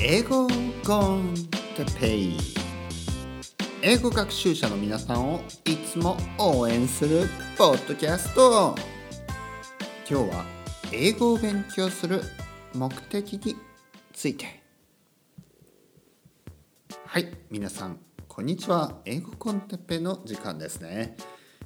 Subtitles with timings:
[0.00, 0.48] 英語
[0.84, 1.34] コン
[1.76, 2.38] テペイ。
[3.82, 8.74] 英語学習者の皆さんをいつも応援するポッドキャスト。
[10.08, 10.44] 今日は
[10.92, 12.22] 英語を勉強する
[12.74, 13.56] 目的に
[14.12, 14.62] ついて。
[17.06, 19.00] はい皆さんこんにちは。
[19.04, 21.16] 英語コンテペの時間ですね、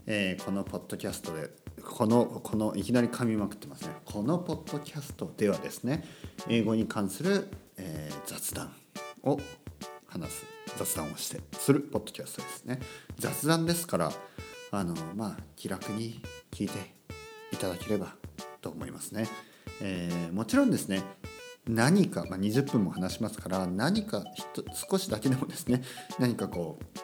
[0.06, 1.50] えー、このポッドキャストで
[1.86, 3.94] このこのいきなり噛みまくってますね。
[4.04, 6.04] このポッドキャストではですね
[6.48, 7.48] 英語に関する、
[7.78, 8.72] えー、雑談
[9.22, 9.38] を
[10.06, 10.46] 話す
[10.76, 12.80] 雑談をしてするポッドキャストですね。
[13.18, 14.12] 雑談ですから
[14.72, 16.94] あのまあ気楽に聞いて
[17.52, 18.14] いただければ
[18.60, 19.28] と思いますね、
[19.80, 21.02] えー、もちろんですね
[21.68, 24.24] 何か、まあ、20分も話しますから何か
[24.90, 25.82] 少しだけでもですね
[26.18, 27.00] 何かこう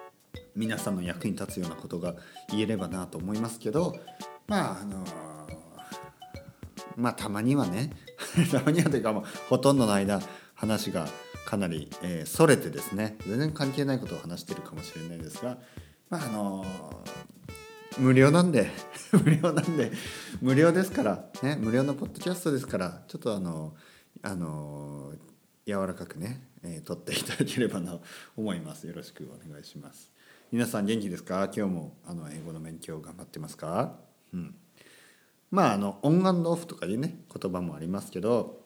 [0.55, 2.15] 皆さんの役に立つようなことが
[2.51, 3.97] 言えればなと思いますけど
[4.53, 5.03] まああの
[6.95, 7.89] まあたまにはね
[8.53, 10.21] たまにはというかもうほとんどの間
[10.55, 11.09] 話が
[11.47, 15.57] かなり、えー、それてですね全然関係ないことを話してるかもしれないですが
[16.11, 16.67] まああの
[17.97, 18.71] 無料なんで
[19.25, 19.91] 無料なんで
[20.43, 23.75] 無料ですからね無料のポッドキャストですからちょっとあの
[24.21, 25.15] あの
[25.67, 28.03] 柔らかくね、えー、撮っていただければなと
[28.37, 28.87] 思います。
[28.87, 30.13] よろしくお願いします。
[30.51, 31.45] 皆さん元気ですか？
[31.57, 34.12] 今日もあの英語の勉強頑張ってますか？
[34.33, 34.55] うん。
[35.51, 38.63] まああのオンオフとかいうね言葉もありますけど、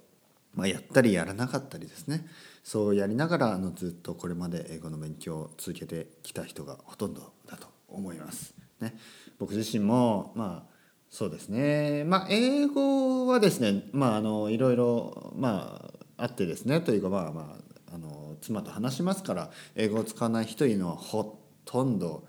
[0.55, 2.27] まあ、やったりやらなかったりですね。
[2.63, 8.55] そうやりながらあのずっとこれまで英語の勉強を続けてきた人がほとんどだと思います。
[8.81, 8.97] ね、
[9.39, 10.77] 僕自身もまあ
[11.11, 12.05] そうですね。
[12.05, 16.81] まあ英語はですねまああのいろいろまああってですね。
[16.81, 17.57] というかまあま
[17.91, 22.27] ああの妻と話しますから英語を使わない人というのはほとんど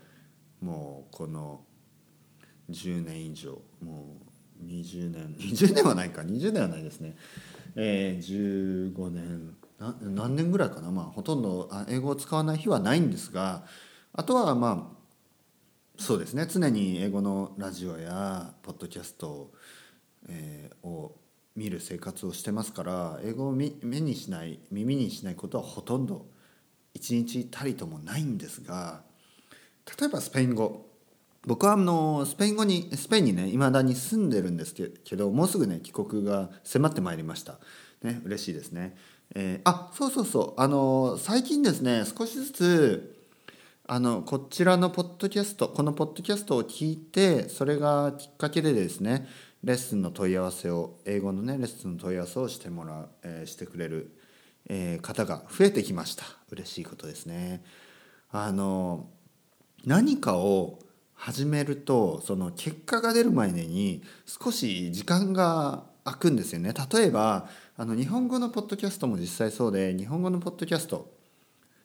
[0.61, 1.61] もうこの
[2.69, 3.61] 10年以上。
[3.81, 4.17] も
[4.61, 5.35] う20年。
[5.39, 6.21] 20年はないか。
[6.21, 7.15] 20年はないですね、
[7.75, 9.55] えー、15年。
[10.01, 10.91] 何年ぐらいかな。
[10.91, 13.65] まあほとんど英語を使わない日はないんですが
[14.13, 14.97] あとはまあ
[16.01, 16.47] そうですね。
[16.49, 19.51] 常に英語のラジオやポッドキャスト、
[20.27, 21.15] えー、を
[21.55, 26.27] 見る生活をしてますから英語を目にしない耳にしないことはほとんど
[26.93, 29.01] 一日たりともないんですが
[29.99, 30.86] 例えばスペイン語。
[31.47, 37.57] 僕はあのスペイン語にスペインにねいまだに住んでるんですけどもうすぐね帰国が迫ってまいりました。
[38.03, 38.97] ね嬉しいですね。
[39.33, 40.61] えー、あそうそうそう。
[40.61, 43.15] あの最近ですね少しずつ
[43.87, 49.25] あのこちらのポッドキャストこのポッドキャストを聞いてそれがきっかけでですね
[49.63, 54.11] レッスンの問い合わせを英語のねレッスンの問い合わせをしてもらう、えー、してくれる、
[54.67, 56.25] えー、方が増えてきました。
[56.51, 57.63] 嬉しいことですね。
[58.31, 59.07] あの
[59.85, 60.79] 何かを
[61.17, 66.73] 始めるとその結果が出る前に少し時間が空くんですよね。
[66.91, 71.11] 例えばあの日本語のポッドキャストも実際そうで日本語のポッドキャスト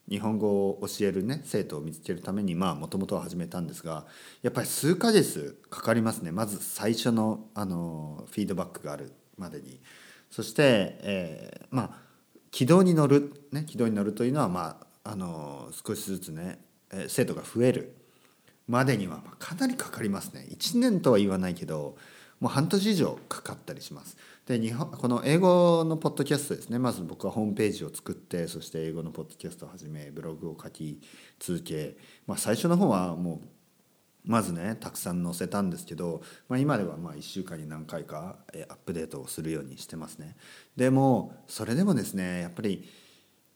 [0.08, 4.04] 日本語を教えるね生徒を見つけるためにまあもともとは始めたんですが
[4.42, 6.30] やっぱり数ヶ月かかりますね。
[6.30, 9.80] まず最初のあのフィードバックがあるまでに。
[10.30, 11.90] そして、えー、まあ
[12.50, 16.60] 軌道に乗る、ね、軌道に乗るというのは、まあ、あの少しずつね、
[16.92, 18.01] えー、生徒が増える。
[18.72, 21.94] までにはかなりかかりますね1年とは言わないけど
[22.40, 24.16] もう半年以上かかったりします。
[24.46, 31.02] で日本この英語のポッドキャストですねまず僕はホームページを作ってそして英語のポッドキャストを始めブログを書き
[31.38, 31.96] 続け、
[32.26, 33.48] まあ、最初の方はもう
[34.24, 38.38] まずねたくさん載せたんですけど、まあ、今ではまあ1週間に何回か
[38.70, 40.34] アップデートをするようにしてますね。
[40.76, 42.88] でもそれでもですねやっぱり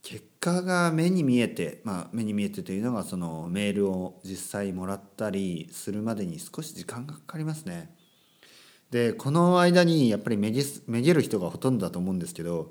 [0.02, 7.90] 結果が目に見えて、まあ、目に見えてというのがそのメールを実際もらったりするまでに少し時間がかかりますね。
[8.90, 12.70] でこの間にやっぱりめげめげる人がほとんどだと思うんですけど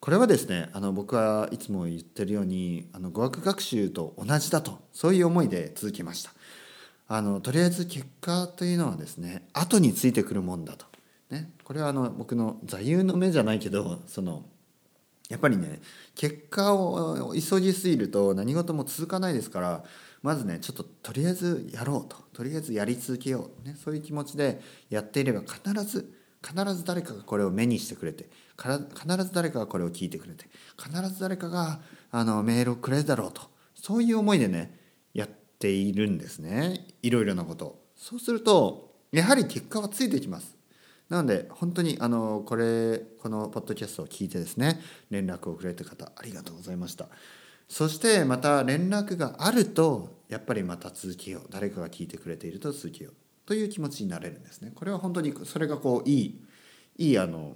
[0.00, 6.32] これはですねあの僕はいつも言ってるようにあの語学学習と同じだとそういう思いで続けました
[7.06, 10.86] あのとりあえず結果というのはですね後についてくるもんだと、
[11.30, 14.44] ね、これはあの僕の座右の銘じゃないけどその
[15.30, 15.80] やっぱりね
[16.14, 19.84] 結果を急ぎすぎると何事も続かないですから
[20.22, 22.24] まずねちょっととりあえずやろうと。
[22.34, 24.60] とりあえずやり続けよう、ね、そういう気持ちで
[24.90, 26.12] やっていれば必ず
[26.44, 28.28] 必ず誰かがこれを目にしてくれて
[28.58, 31.80] 必ず誰かがこれを聞いてくれて必ず誰かが
[32.10, 33.42] あのメールをくれるだろうと。
[33.74, 34.78] そういう思いでね
[35.12, 35.28] やっ
[35.58, 36.86] ているんですね。
[37.02, 40.53] いろいろなことそうするとやはり結果はついてきます。
[41.14, 44.80] なので本当にあのこれこのポッドキャストを聞いてですね
[45.10, 47.06] 連絡をくれた方ありがとうございました。
[47.68, 53.14] そしてまた連絡があるとやっぱりまた続けよう誰かが聞いてくれていると続けよう
[53.46, 54.72] という気持ちになれるんですね。
[54.74, 56.44] これは本当にそれがこういい
[56.98, 57.54] いいあの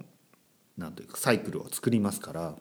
[0.77, 2.55] なんというかサイクルを作りますから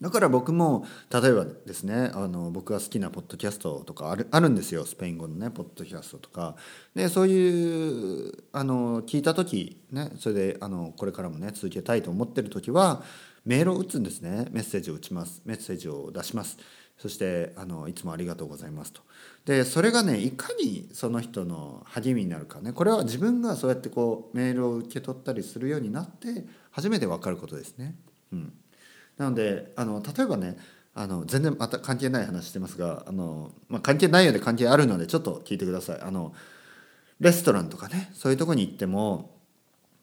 [0.00, 4.84] だから僕も例えばですねあの僕が好きなポッドキャストとかあるあるんですよ。
[4.84, 6.56] スペイン語のねポッドキャストとか。
[6.94, 13.02] でそういうあの聞いた時ねそれであのこれからもね続けたいと思ってる時は
[13.44, 14.46] メールを打つんですね。
[14.50, 15.42] メッセージを打ちます。
[15.44, 16.58] メッセージを出します。
[16.98, 19.02] そしてあのいつもありがとうございますと。
[19.44, 22.72] でそれがねいかにその人の励みになるかね。
[22.72, 27.96] これは自分がそうやってこうメールを受け取ったりするようになって初めて分かることですね。
[28.32, 28.52] うん、
[29.16, 30.56] なのであの例えばね
[30.94, 36.00] あの全然また関係ない話してますがあの、まあ、関係ないようで関係あるのでちょっと聞いてください。
[36.00, 36.32] あの
[37.20, 39.34] レストランとかねそういうとこに行っても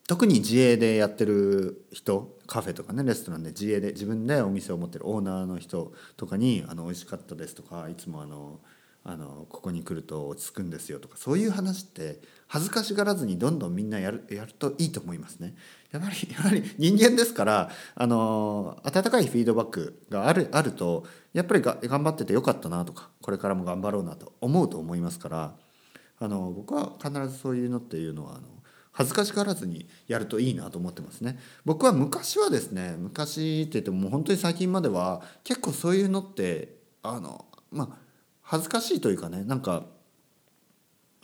[0.07, 8.59] 特に自営でやってる人カフェとかねレストランで自営で自分でお店を持ってるオーナーの人とかに「あの美味しかったです」とかいつもあの
[9.03, 15.55] あのここに来ると落ち着くんですよとかそういう話って恥ずかしがらずにどんどんみんなやるやるといいと思いますね。
[15.91, 25.55] やはり やはり人間ですからあの温かいフィードバックがあるあるとやっぱりが頑張っててよかったなとかこれからも頑張ろうなと思うと思いますから
[26.19, 28.47] あの僕は必ずそういうのっていうのはあの
[28.91, 31.39] 恥ずかしがらずにやるといいなと思ってますね。
[31.65, 38.10] 僕は昔はですね昔って言ってももう本当に最近までは結構そういうのってあのまあ
[38.51, 39.85] 恥ずかしいというかねなんか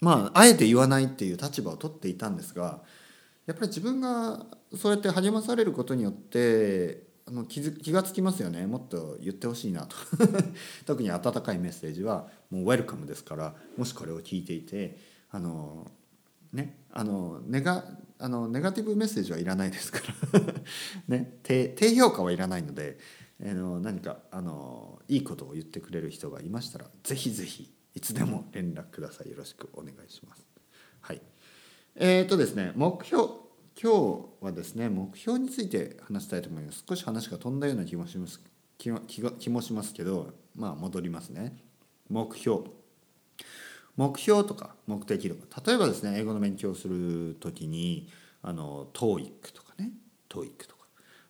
[0.00, 2.80] まああえて言わないっていう立場を取っていたんですが
[3.46, 8.66] やっぱり自分がそうやって励まされることによってあの気気がつきますよね。
[8.66, 9.94] もっと言ってほしいなと。
[10.86, 14.96] 特に温かいメッセージはもうウェルカムですからもしこれを聞いていて
[15.30, 15.90] あの
[16.54, 17.84] ねあのネガ
[18.18, 20.00] あのネガティブメッセージはいらないですか
[20.32, 20.40] ら。
[21.08, 22.98] ね低低評価はいらないので
[23.40, 29.30] あの何かあのいいことを言ってくれる人がいましたらぜひぜひいつでも連絡ください。
[29.30, 30.44] よろしくお願いします。
[31.00, 31.22] はい。
[31.94, 33.24] えーとですね目標
[33.80, 33.92] 今
[34.40, 36.84] 日はですね目標について話したいと思います。
[36.88, 38.40] 少し話が飛んだような気もします
[38.76, 41.56] 気気気もしますけどまあ戻りますね。
[42.08, 42.62] 目標。
[43.96, 45.62] 目標とか目的とか。
[45.66, 48.08] 例えばですね英語の勉強をする時に
[48.42, 49.92] あの TOEIC とかね。
[50.28, 50.77] TOEIC とか。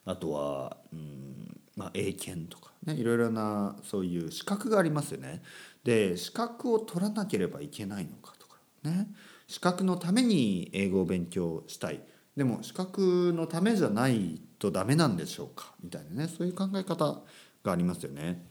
[0.09, 2.73] あとはうんまあ、英検とか。
[2.85, 5.43] ねいろいろなそういう資格がありますよね。
[5.85, 8.57] で資格を取らなければいけないのかとか。
[8.83, 9.09] ね。
[9.47, 12.01] 資格のために英語を勉強したい。
[12.37, 15.73] でも資格のためじゃないとダメなんでしょうか。
[15.83, 16.29] みたいなね。
[16.29, 17.23] そういう考え方
[17.63, 18.45] がありますよね。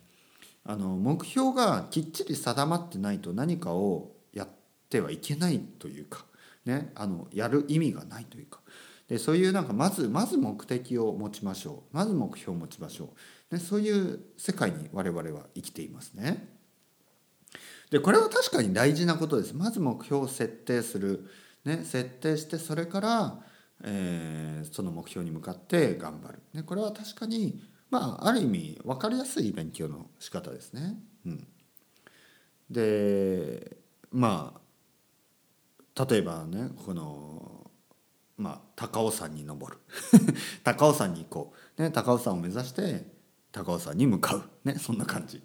[0.63, 4.48] あの目標がきっちり定まってないと何かをやっ
[4.89, 6.25] てはいけないというか、
[6.65, 8.59] ね、あのやる意味がないというか。
[9.07, 11.95] でそういうなんかまずまず目的を持ちましょう。
[11.95, 13.13] まず目標を持ちましょ
[13.50, 13.56] う。
[13.56, 16.57] でそういう世界に我々は生きていますね。
[17.89, 19.54] でこれは確かに大事なことです。
[19.54, 21.25] まず目標を設定する、
[21.63, 23.39] ね、設定してそれから、
[23.83, 30.98] えー、その目標に向かって頑張る、ね、これは確かにまあある意味分かりやすい勉強の仕方ですね。
[31.25, 31.48] うん、
[32.69, 33.77] で
[34.12, 34.54] ま
[35.95, 37.56] あ例えばねこの
[38.38, 39.80] まあ、高尾山に登る。
[40.63, 43.06] 高尾山に行こう、ね、高尾山を目指して
[43.51, 45.42] 高尾山に向かう、ね、そんな感じ。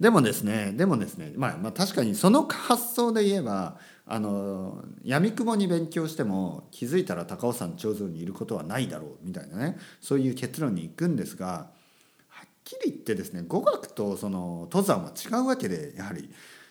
[0.00, 9.10] でもですねでもですね、まあ、まあ確かにその発想で言えばあの闇雲に勉強しても気づいたら高尾山頂上にいることはないだろう。
[9.22, 9.78] みたいなね。
[10.00, 11.70] そういう結論に行くんですが
[12.28, 16.28] はっきり言ってですね語学とその登山は違うわけでやはり。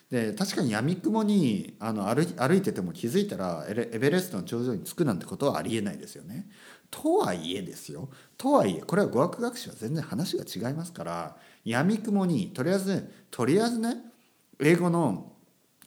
[0.09, 6.47] で確かにやみくもにあの歩歩いてても気づいたらエベレストの頂上に着くなんてことはありえないですよね。
[6.89, 8.09] とはいえですよ。
[8.37, 11.35] とはいえこれは語学学習は全然話が違いますから
[11.65, 13.97] やみくもにとりあえずねとりあえずね
[14.61, 15.33] 英語の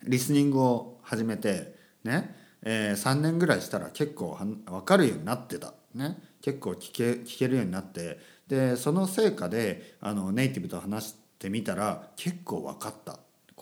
[0.04, 1.74] リスニングを始めて
[2.04, 13.18] ね、えー、3年ぐらいしたら結構は分かるようになってた、ね、結構聞け聞けるようになってでその成果であのネイティブと話してみたら結構分かった。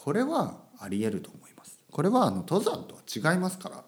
[0.09, 1.79] これはありえると思います。
[1.91, 3.85] これはあの登山とは違いますから。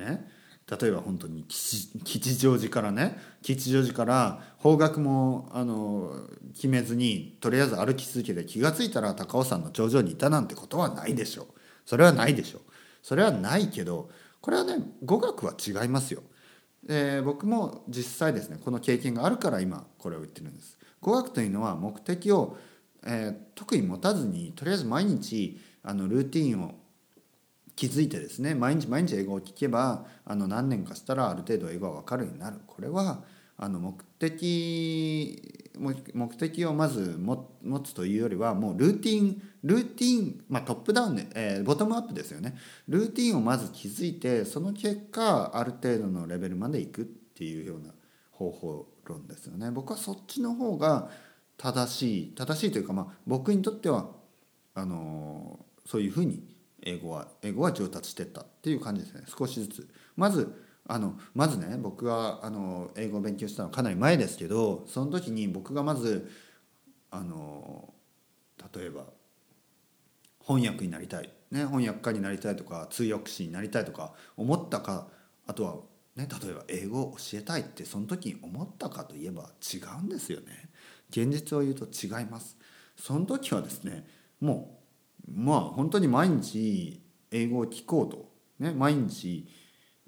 [0.00, 0.30] ね。
[0.70, 3.18] 例えば本当に吉祥寺からね。
[3.42, 6.12] 吉祥寺から方角もあの
[6.54, 11.46] 決めずにとりあえず歩き続けて気が付いたら高尾山の頂上にいたなんてことはないでしょう。
[11.84, 12.60] それはないでしょう。
[13.02, 14.08] それはないけど
[14.40, 16.22] これはね語学は違いますよ、
[16.88, 20.78] えー、僕も実際ですねこの経験があるから今これを言ってるんです。
[21.00, 22.56] 語学というのは目的を
[23.06, 26.74] えー、特に持たずにとりあえず毎日あのルーティンを
[27.76, 32.58] 築いてですね毎日毎日英語を聞けばあの何年かしたらある程度英語が分かるようになる。
[32.66, 33.22] これは
[33.58, 42.56] あの目的目的をまず持つというよりはもうルーティンルーティン、まあ、トップダウンで、えー、ボトムアップですよね。
[42.88, 47.92] ルーティンをまず築いてその結果ある程度のレベルまでいくっていうような
[48.30, 49.70] 方法論ですよね。
[49.70, 51.10] 僕はそっちの方が
[51.56, 54.08] 正しい正しいというか、まあ、僕にとっては
[54.74, 56.42] あのそういうふうに
[56.82, 59.22] 英語は英語は上達してったっていう感じですね。
[59.26, 59.88] 少しずつ。
[60.16, 66.30] まずあのまずね僕があの英語を勉強したのはかなり前ですけどその時に僕がまず
[67.10, 67.92] あの
[68.74, 69.04] 例えば
[70.46, 75.08] 翻訳になりたい、ね、翻訳家になりたいとか通訳士になりたいとか思ったか
[75.46, 75.76] あとは、
[76.14, 80.68] ね、例えば英語を教えたいってその時に思ったかといえば違うんですよね。
[81.10, 82.56] 現実を言うと違います。
[82.96, 84.06] その時はですね
[84.40, 84.80] も
[85.28, 89.46] うまあ本当に毎日英語を聞こうと、ね、毎日、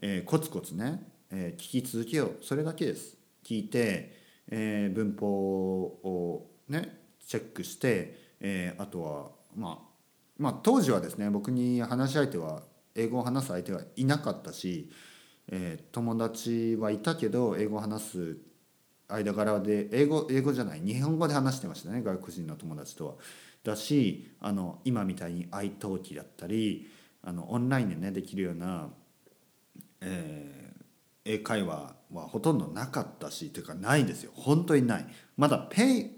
[0.00, 3.16] えー、コツコツね、えー、聞き続けようそれだけです。
[3.44, 4.16] 聞いて、
[4.50, 9.88] えー、文法をねチェックして、えー、あとはまあ
[10.38, 12.62] まあ当時はですね僕に話し相手は
[12.94, 14.90] 英語を話す相手はいなかったし、
[15.48, 18.38] えー、友達はいたけど英語を話す
[19.08, 23.14] 間柄で英語英語じゃない日本語で話してましたね外国人の友達とは。
[23.64, 26.88] だしあの今みたいに iTalki だったり
[27.22, 28.88] あのオンラインでねできるような、
[30.00, 34.32] えー、英会話はほとんどなかったしというかないですよ。
[34.34, 35.06] 本当にない。
[35.36, 36.10] まだペイ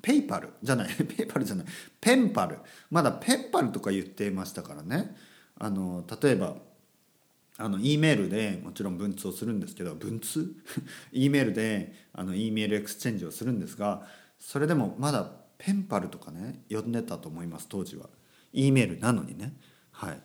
[0.00, 0.94] ペイパルじゃない。
[0.94, 1.66] ペイパルじゃない。
[2.00, 2.58] ペンパル。
[2.90, 5.16] まだペンパルとか言ってましたからね。
[5.58, 6.56] あの例えば
[7.58, 10.54] あの E メールでもちろん文通をするんですけど文通？
[11.12, 14.06] E メールであの E メールエクスチェンジをするんですが
[14.38, 18.08] それでもまだペンパルとかね呼んでたと思います当時は。
[18.52, 19.54] E メールなのにね。
[19.90, 20.20] はい。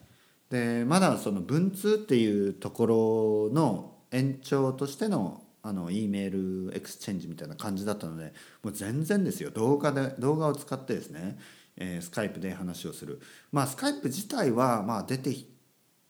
[0.50, 8.33] でまだその文通っていうところの延長としてのあの E メールエクスチェンジみたいな感じだったので
[8.63, 9.51] もう全然ですよ。
[9.51, 11.38] 動画で動画を使ってですね、
[11.77, 13.21] えー、スカイプで話をする。
[13.51, 15.47] まあスカイプ自体はまあ出てき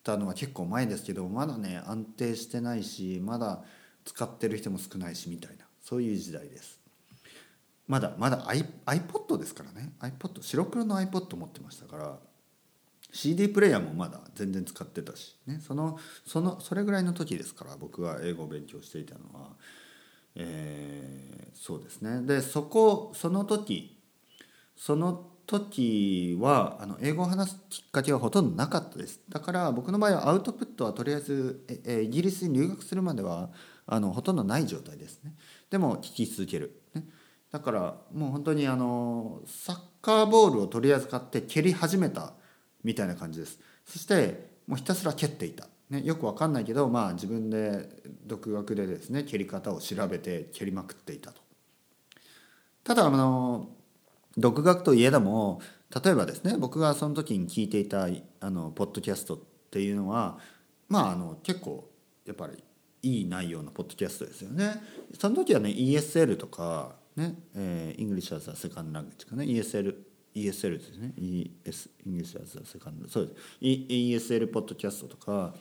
[0.02, 3.62] たのは結構前ですけどまだね安定してないしまだ
[4.04, 6.80] 使ってる人も少ないしみたいなそういう時代です。
[7.88, 9.92] まだまだ iPod ですからね。
[10.00, 12.18] iPod 白黒の iPod 持ってましたから
[13.12, 19.50] CD プレイヤーもまだ全然使ってたし、ね、そのそのそれぐらいの時ですから僕が英語を勉強していたのは、
[20.34, 22.22] えー、そうですね。
[22.22, 23.98] でそこその時
[24.76, 29.20] その時はあの英語を話すきっかけはほとんどなかったです。
[29.28, 33.50] だから僕の場合はアウトプットはとりあえずえイギリスに留学するまでは
[33.86, 35.34] あのほとんどない状態ですね。
[35.70, 37.04] でも聞き続ける、ね、
[37.50, 42.32] だからもう本当にあのサッカーボールを取り扱って蹴り始めた
[42.84, 43.58] みたいな感じです。
[43.84, 47.88] そしてもうひたすら蹴っていた、ね、よくわかんないけど、まあ、自分で
[48.24, 51.40] 独学でですね蹴り方を調べて蹴りまくっていたと。
[52.84, 53.68] ただあの
[54.36, 55.60] 独学といえども
[56.04, 58.08] 例えばですね僕がその時に聞いていた
[58.40, 59.38] あのポッドキャストっ
[59.70, 60.38] ていうのは
[60.88, 61.88] まああの結構
[62.24, 62.62] やっぱり
[63.02, 64.80] いい内容のポッドキャストですよね。
[65.18, 69.94] その時はね ESL とかね、えー、English as a Second Language かね ESL
[70.34, 75.52] ESL ですね ES English as a Second そうです ESL ポッドキャストとか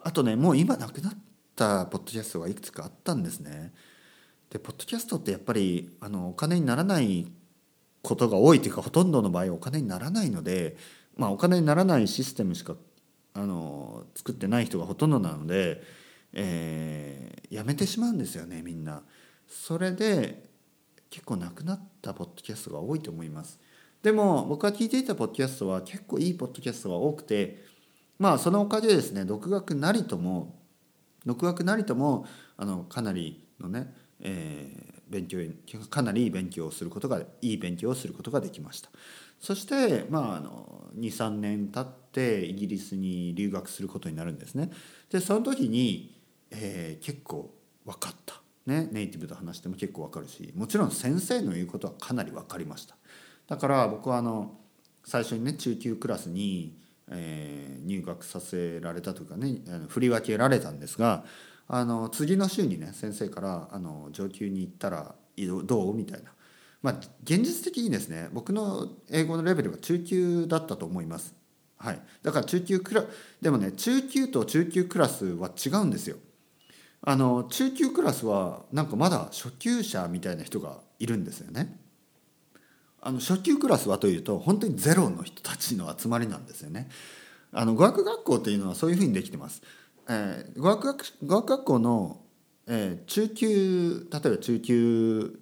[0.00, 1.12] あとねもう今なくなっ
[1.56, 3.72] たポッドキャストがいくつかあったんですね。
[4.50, 7.26] でポッドキャストってやっぱりあのお金にならない
[8.02, 10.76] ことが多いというかほとんどの場合お金にならないので、
[11.16, 12.74] まあ、お金にならないシステムしか
[13.34, 15.82] あの作ってない人がほとんどなので、
[16.32, 19.02] えー、やめてしまうんですよねみんな。
[19.46, 20.48] それで
[21.10, 23.58] 結構なくなったポッドキャストが多いと思います。
[24.02, 27.62] でも僕が聞いていたポッドキャストは結構いいポッドキャストが多くて
[28.18, 30.58] まあそのおかげでですね独学なりとも
[31.26, 32.26] 独学なりとも
[32.56, 38.90] あのかなりのね、えー、勉強かなりいい勉強をすることがいい勉強をすることができました。
[39.40, 44.70] そしてまああの23年経ってイギリスに留学することになるんですね。
[45.10, 48.40] でその時に、えー、結構分かった。
[48.66, 52.96] ねネイティブと話しても結構分かるしもちろん先生の言うことはかなり分かりました。
[53.46, 54.58] だから僕はあの
[55.04, 61.24] 最初にね中級クラスに、えー、入学させられたというかね振り分けられたんですが
[61.72, 65.14] あの次の週にね先生からあの上級に行ったら
[65.64, 65.94] どう？
[65.94, 66.32] みたいな。
[66.82, 71.34] まあ、現実的にですね僕の英語のレベルは中級だったと思います。
[71.76, 73.04] はい、だから中級クラ
[73.40, 76.16] でもね中級と中級クラスは違うんですよ。
[77.02, 81.78] あの中級クラスはなんかまだ初級者みたいな人がいるんですよね。
[83.00, 86.88] あの初級クラスはというと本当にゼロの人たちの集まりなんですよね。
[87.52, 89.62] あの語学学校っていうのはそういうふうにできてます。
[90.12, 92.20] えー、語学学語学学校の、
[92.66, 95.40] えー、中級例えば中級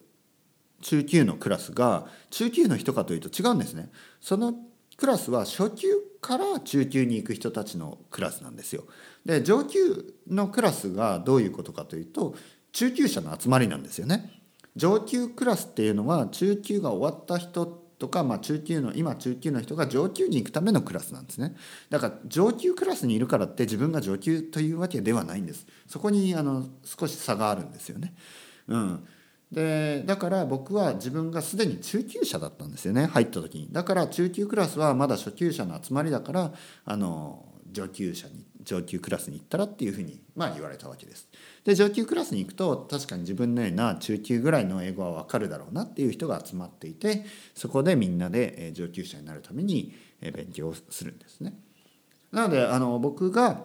[0.83, 3.91] 中級のクラスが中級の人かというと違うんですね。
[4.21, 4.55] その
[4.99, 5.89] クラスは初級
[6.21, 8.85] から中級に行く人たちのクラスなんですよ。
[9.25, 12.35] で上級のクラスがどういうことかというと
[12.73, 14.43] 中級者の集まりなんですよね。
[14.77, 21.57] 上級クラスっていうのは中級が終わった人とか、まあ、中級の今中級の人が上級に行くためのクラスなんですね
[21.91, 28.15] だから上級クラスにいるからって自分が上級というわけではないんですそこにあの少し差があるんですよね。
[28.69, 29.05] うん
[29.51, 36.53] でだから僕は自分がすでに中級者だったんですよね入った時にだから中級クラスはまだ初級者の集まりだから
[36.85, 41.29] あの上級者に上級クラスに行ったらっていうふうにまあ言われたわけです。
[41.69, 51.53] で上級クラスに行くと確かに自分のような中級ぐらいの英語は分かるだろうなっていう人が集まっていてそこでみんなで上級者になるために勉強するんですね。
[52.33, 53.65] なのであの僕が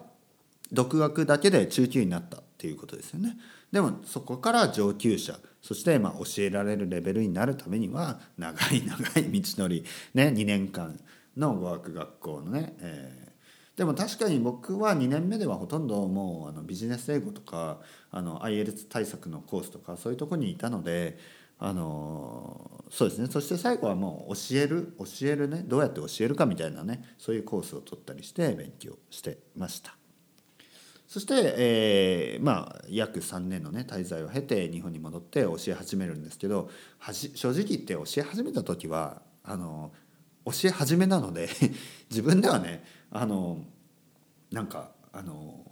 [0.73, 3.37] 独学だけで中級になったっていうことですよね。
[3.71, 10.99] でもそこから上級者そしてま教えられるレベルになるためには長い長い道のり、ね、2年間
[11.37, 13.32] の語学学校のね、え、
[13.75, 17.79] でも確かに僕は2年目ではほとんどもうあのビジネス英語とか
[18.11, 21.17] あの IELTS 対策のコースとかそういうとこにいたので
[21.57, 29.95] あのそうですねそして最後はもう教える教えるねどうやって教えるかみたいなねそういうコースを取ったりして勉強してました。
[31.07, 39.91] そして、えー、まあ約3年のね滞在を経て日本に戻って教え始めるんですけどはじ正直言って教え始めた時はあの
[40.45, 41.49] 教え始めなので
[42.09, 43.63] 自分ではねあの
[44.51, 45.63] なんかあの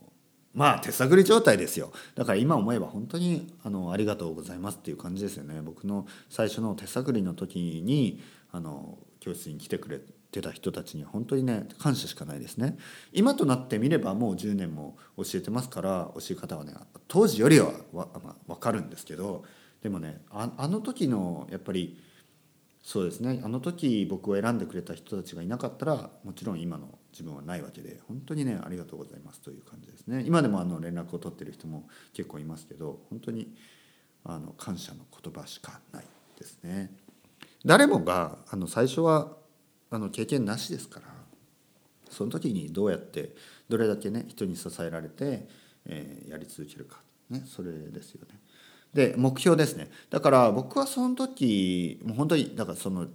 [0.54, 1.92] まあ手探り状態ですよ。
[2.16, 5.62] だから今思えば本当にあのありがとうございますっていう感じですよね。
[5.62, 10.02] 僕の最初の手探りの時にあの教室に来てくれ
[10.32, 12.78] てた人たちには本当にね感謝しかないですね。
[13.14, 16.74] 今となってみればもう10年も教えてますから教え方はね
[17.08, 19.44] 当時よりはわ、まあ、分かるんですけど
[19.82, 22.02] でもねあの時のやっぱり
[22.84, 23.42] そうですね。
[23.44, 30.24] あの時僕を選んでくれた人たちがいなかったらもちろん今の自分はないわけで本当にねありがとうございますという感じですね。
[30.26, 33.54] 今でもあの連絡を取ってる人も結構いますけど本当に
[34.24, 36.06] あの感謝の言葉しかない
[36.40, 36.92] ですね。
[37.64, 39.38] 誰もがあの最初は
[39.92, 41.08] あの経験なしですから
[42.10, 43.36] その時にどうやって
[43.70, 45.48] どれだけね人に支えられて、
[45.86, 48.41] えー、やり続けるか、ね、それですよね。
[48.94, 49.90] で目標ですね。
[50.10, 53.08] だから僕はその時もう本当にだからその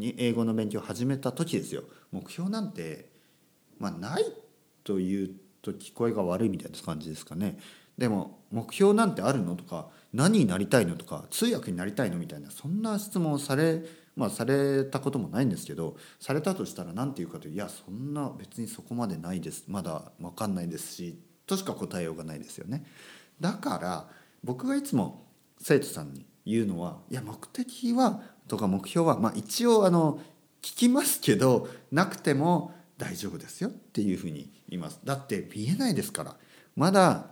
[0.00, 1.82] 英語の勉強を始めた時ですよ。
[2.10, 3.10] 目標なんて、
[3.78, 4.24] まあ、ない
[4.84, 5.30] という
[5.62, 7.58] と聞こえが悪いみたいな感じですかね。
[7.96, 13.82] でも目標なんてあるのとか何になりたいのとか通訳になりたいのみたいなそんな質問をされ
[14.18, 19.62] まあ、されたこともないんですけどされたとしたら何て言うかといういやそんな別にそこまでないです。
[19.68, 22.84] まだ分かんないですしとしか答えようがないですよね。
[23.40, 24.08] だから
[24.44, 25.26] 僕がいつも
[25.60, 30.18] 生徒さんに言うのはいや目的はとか目標は、まあ、一応あの
[30.62, 35.00] 聞きますけどなくても大丈夫ですよっていうふうに言います。
[35.04, 36.36] だって見えないですから。
[36.74, 37.26] まだ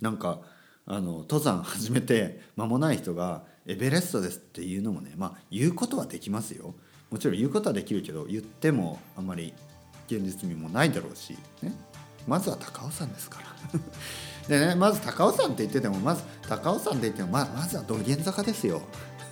[0.00, 0.40] なんか
[0.86, 6.74] あの登山始めて間もない人がエベレストですっていうのもねまあ言うことはできますよ。
[7.10, 9.54] もちろん言うことはできるけど言ってもあんまり
[10.08, 11.72] 現実味もないだろうし、ね、
[12.26, 13.80] まずは高尾山ですから。
[14.48, 18.82] でねまず高尾山って言っててもまず高尾山って言ってもままずは道玄坂ですよ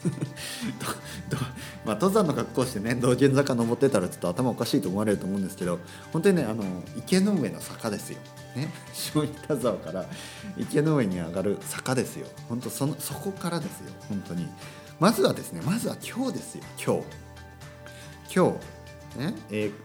[1.85, 5.79] まあ、登山の格好してね道玄坂登ってたらちょっと頭おかしいと思われると思うんですけど
[6.12, 6.64] 本当にねあの
[6.96, 8.18] 池の上の坂ですよ。
[8.57, 10.07] ね 下北沢から
[10.57, 12.27] 池の上に上がる坂ですよ。
[12.48, 14.48] 本当そのそこからですよ本当に。
[14.98, 17.03] まずはですねまずは今日ですよ今日。
[18.35, 18.82] 今日
[19.16, 19.35] ね、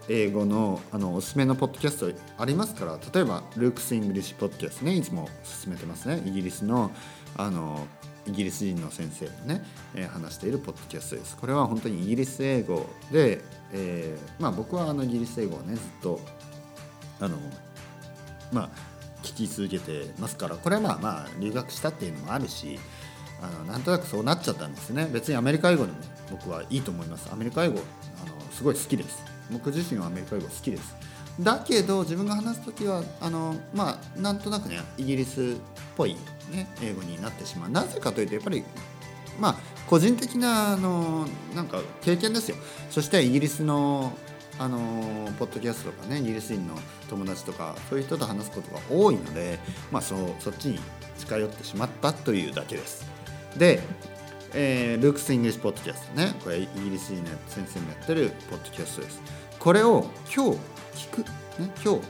[0.08, 6.22] 英語のあのおすすめのポッドキャストありますから例えば Luke's English Podcast ねいつも勧めてますね。
[6.26, 6.92] イギリスの
[7.36, 7.86] あの
[8.26, 9.64] イギリス人の先生がね、
[10.10, 11.38] 話しているポッドキャストです。
[11.38, 16.20] これは本当にイギリス英語で、えー、まあ、僕はあのイギリス英語をねずっと
[17.20, 17.38] あの
[18.52, 18.70] まあ
[19.24, 22.80] 聞き続けてますからこれはまあまあ留学したっていうのもあるし
[23.42, 25.10] あのなんとなくそうなっちゃったんですね。
[25.12, 25.98] 別にアメリカ英語でも
[26.30, 27.30] 僕はいいと思います。
[27.32, 27.80] アメリカ英語
[28.26, 29.24] あのすごい好きです。
[29.52, 30.96] 僕自身はアメリカ英語好きです。
[31.40, 35.44] だけど自分が話す時はあのまあなんとなくねイギリスっ
[35.96, 36.16] ぽい
[36.52, 37.70] ね、英語になってしまう。
[37.70, 38.64] なぜかというとやっぱり
[39.40, 42.58] まあ個人的なあのなんか経験ですよ。
[42.90, 44.18] そしてイギリスの
[44.58, 44.80] あの
[45.38, 46.74] ポッドキャストとかねイギリス人の
[47.12, 49.60] 友達とかそういう人と話すことが多いので、
[49.92, 50.80] まあ、そそっちに
[51.20, 53.06] 近寄ってしまったというだけです。
[53.56, 53.82] で、
[54.54, 56.34] えー、 Luke's English Podcast ね。
[56.44, 59.22] これイギリス人の先生もやってるポッドキャストです。
[59.60, 60.60] これを今日
[60.96, 61.20] 聞く、
[61.60, 62.02] ね、今日、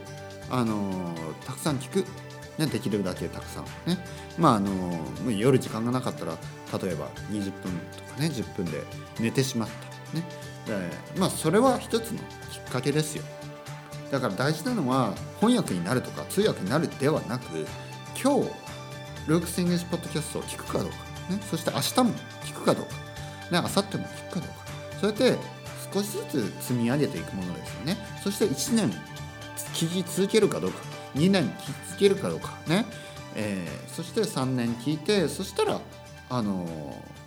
[0.49, 1.13] あの
[1.45, 2.05] たくさん聞く。
[2.57, 3.65] ね、できるだけたくさん。
[3.85, 4.03] ね。
[4.37, 4.99] まああの
[5.31, 6.37] 夜時間がなかったら
[6.81, 8.81] 例えば20分とかね10分で
[9.19, 10.17] 寝てしまった。
[10.17, 10.25] ね。
[11.17, 12.17] まあそれは一つの
[12.51, 13.23] きっかけですよ。
[14.11, 17.67] だから大事なのは翻訳になるとか通訳になるではなく
[18.21, 18.49] 今日
[19.27, 21.06] Luke's English Podcast を聞くかどうか。
[21.29, 22.11] ね、そして明日も
[22.43, 22.99] 聞くかどうか、ね、
[23.51, 24.55] 明後日も聞くかどうか。
[24.99, 25.37] そうやって
[25.93, 27.97] 少しずつ積み上げていくものですよね。
[28.23, 28.91] そして1年
[29.73, 30.79] 聞き続けるかどうか。
[31.15, 32.57] 2年聞き続けるかどうか。
[32.67, 32.85] ね、
[33.35, 35.79] えー、そして3年聞いてそしたら
[36.29, 37.17] あのー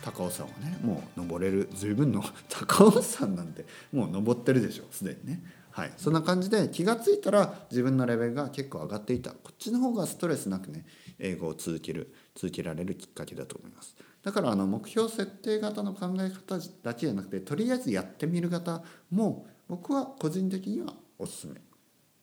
[0.00, 1.68] 高尾山はねもう登れる。
[1.74, 5.42] 十分の高尾山なんてもう登ってるでしょすでにね。
[5.78, 5.92] はい。
[5.96, 9.30] そんな感じで気が付いたら自分のレベルが結構上がっていた。
[9.30, 10.84] こっちの方がストレスなくね
[11.20, 13.94] 英語を続ける続けられるきっかけだと思います。
[14.24, 21.60] だからあの目標設定型の考え方だけじゃなくてとりあえずやってみる型も僕は個人的にはおすすめ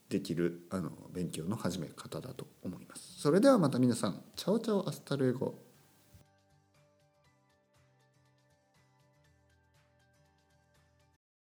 [0.10, 3.22] できるあの勉強の始め方だと思います。
[3.22, 5.64] それではまた皆さん ciao ciao hasta luego。